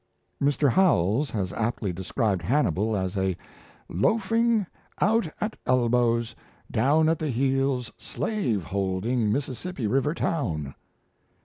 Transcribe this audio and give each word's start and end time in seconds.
Mr. 0.41 0.67
Howells 0.71 1.29
has 1.29 1.53
aptly 1.53 1.93
described 1.93 2.41
Hannibal 2.41 2.97
as 2.97 3.15
a 3.15 3.37
"loafing, 3.87 4.65
out 4.99 5.31
at 5.39 5.55
elbows, 5.67 6.33
down 6.71 7.07
at 7.07 7.19
the 7.19 7.29
heels, 7.29 7.91
slaveholding 7.99 9.31
Mississippi 9.31 9.85
river 9.85 10.15
town." 10.15 10.73